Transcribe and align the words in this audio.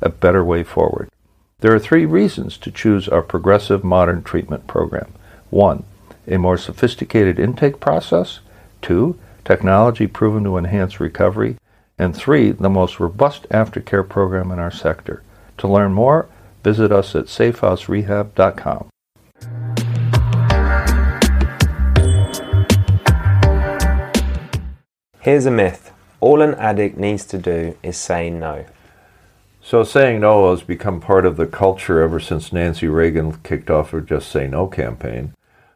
a 0.00 0.08
better 0.08 0.44
way 0.44 0.62
forward. 0.62 1.08
There 1.60 1.74
are 1.74 1.80
three 1.80 2.06
reasons 2.06 2.56
to 2.58 2.70
choose 2.70 3.08
our 3.08 3.22
progressive 3.22 3.82
modern 3.82 4.22
treatment 4.22 4.66
program. 4.66 5.12
One, 5.50 5.84
a 6.26 6.36
more 6.36 6.56
sophisticated 6.56 7.38
intake 7.38 7.80
process. 7.80 8.40
Two, 8.80 9.18
technology 9.44 10.06
proven 10.06 10.44
to 10.44 10.56
enhance 10.56 11.00
recovery. 11.00 11.56
And 11.98 12.14
three, 12.14 12.52
the 12.52 12.70
most 12.70 13.00
robust 13.00 13.48
aftercare 13.48 14.08
program 14.08 14.52
in 14.52 14.58
our 14.58 14.70
sector. 14.70 15.22
To 15.58 15.66
learn 15.66 15.92
more, 15.92 16.28
visit 16.62 16.92
us 16.92 17.16
at 17.16 17.24
safehouserehab.com. 17.24 18.90
Here's 25.20 25.46
a 25.46 25.50
myth 25.50 25.92
all 26.20 26.42
an 26.42 26.54
addict 26.54 26.96
needs 26.96 27.24
to 27.26 27.38
do 27.38 27.76
is 27.82 27.96
say 27.96 28.30
no. 28.30 28.64
So 29.68 29.84
saying 29.84 30.20
no 30.20 30.50
has 30.50 30.62
become 30.62 30.98
part 30.98 31.26
of 31.26 31.36
the 31.36 31.44
culture 31.44 32.00
ever 32.00 32.18
since 32.20 32.54
Nancy 32.54 32.88
Reagan 32.88 33.36
kicked 33.42 33.68
off 33.68 33.90
her 33.90 34.00
Just 34.00 34.30
Say 34.30 34.48
No 34.48 34.66
campaign. 34.66 35.34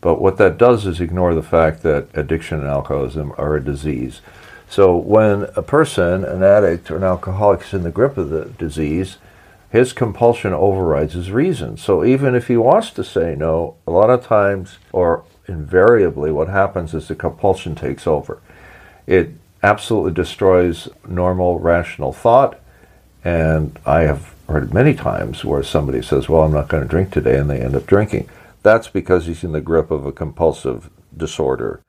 But 0.00 0.22
what 0.22 0.38
that 0.38 0.56
does 0.56 0.86
is 0.86 1.02
ignore 1.02 1.34
the 1.34 1.42
fact 1.42 1.82
that 1.82 2.08
addiction 2.14 2.60
and 2.60 2.66
alcoholism 2.66 3.34
are 3.36 3.56
a 3.56 3.62
disease. 3.62 4.22
So 4.70 4.96
when 4.96 5.48
a 5.54 5.60
person, 5.60 6.24
an 6.24 6.42
addict 6.42 6.90
or 6.90 6.96
an 6.96 7.04
alcoholic, 7.04 7.60
is 7.60 7.74
in 7.74 7.82
the 7.82 7.90
grip 7.90 8.16
of 8.16 8.30
the 8.30 8.46
disease, 8.46 9.18
his 9.70 9.92
compulsion 9.92 10.54
overrides 10.54 11.12
his 11.12 11.30
reason. 11.30 11.76
So 11.76 12.06
even 12.06 12.34
if 12.34 12.48
he 12.48 12.56
wants 12.56 12.90
to 12.92 13.04
say 13.04 13.34
no, 13.34 13.76
a 13.86 13.90
lot 13.90 14.08
of 14.08 14.24
times 14.24 14.78
or 14.92 15.24
invariably 15.46 16.32
what 16.32 16.48
happens 16.48 16.94
is 16.94 17.08
the 17.08 17.14
compulsion 17.14 17.74
takes 17.74 18.06
over. 18.06 18.40
It 19.06 19.32
absolutely 19.62 20.12
destroys 20.12 20.88
normal 21.06 21.58
rational 21.58 22.14
thought 22.14 22.58
and 23.24 23.78
I 23.86 24.02
have 24.02 24.34
heard 24.48 24.74
many 24.74 24.94
times 24.94 25.44
where 25.44 25.62
somebody 25.62 26.02
says, 26.02 26.28
Well, 26.28 26.42
I'm 26.42 26.52
not 26.52 26.68
going 26.68 26.82
to 26.82 26.88
drink 26.88 27.10
today, 27.10 27.38
and 27.38 27.48
they 27.48 27.60
end 27.60 27.74
up 27.74 27.86
drinking. 27.86 28.28
That's 28.62 28.88
because 28.88 29.26
he's 29.26 29.42
in 29.42 29.52
the 29.52 29.60
grip 29.60 29.90
of 29.90 30.06
a 30.06 30.12
compulsive 30.12 30.90
disorder. 31.16 31.80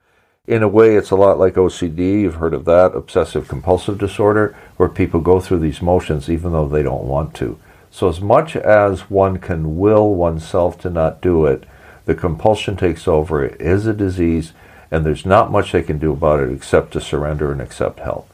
In 0.47 0.63
a 0.63 0.67
way, 0.67 0.95
it's 0.95 1.11
a 1.11 1.16
lot 1.16 1.39
like 1.39 1.56
OCD. 1.56 2.22
You've 2.22 2.36
heard 2.36 2.53
of 2.53 2.66
that, 2.66 2.95
obsessive 2.95 3.47
compulsive 3.47 3.97
disorder, 3.97 4.56
where 4.78 4.89
people 4.89 5.19
go 5.19 5.39
through 5.39 5.59
these 5.59 5.81
motions 5.81 6.30
even 6.30 6.52
though 6.52 6.67
they 6.67 6.83
don't 6.83 7.08
want 7.08 7.33
to. 7.36 7.59
So, 7.91 8.09
as 8.09 8.22
much 8.22 8.56
as 8.56 9.09
one 9.09 9.38
can 9.38 9.78
will 9.78 10.13
oneself 10.13 10.80
to 10.81 10.89
not 10.89 11.22
do 11.22 11.45
it, 11.45 11.63
the 12.06 12.16
compulsion 12.16 12.78
takes 12.78 13.08
over. 13.08 13.44
It 13.44 13.59
is 13.59 13.88
a 13.88 13.94
disease, 13.94 14.53
and 14.91 15.06
there's 15.06 15.25
not 15.25 15.52
much 15.52 15.72
they 15.72 15.81
can 15.81 15.97
do 15.97 16.13
about 16.13 16.41
it 16.41 16.52
except 16.52 16.94
to 16.94 17.02
surrender 17.02 17.52
and 17.52 17.61
accept 17.61 18.00
help. 18.00 18.30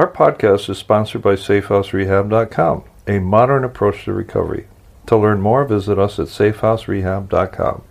Our 0.00 0.10
podcast 0.10 0.70
is 0.70 0.78
sponsored 0.78 1.20
by 1.20 1.34
SafeHouseRehab.com, 1.34 2.84
a 3.06 3.18
modern 3.18 3.64
approach 3.64 4.04
to 4.04 4.14
recovery. 4.14 4.66
To 5.08 5.18
learn 5.18 5.42
more, 5.42 5.66
visit 5.66 5.98
us 5.98 6.18
at 6.18 6.28
SafeHouseRehab.com. 6.28 7.82